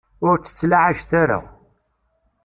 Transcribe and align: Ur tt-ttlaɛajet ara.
Ur 0.27 0.35
tt-ttlaɛajet 0.37 1.11
ara. 1.21 1.39